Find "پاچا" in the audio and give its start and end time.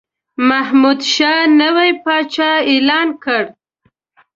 2.03-2.51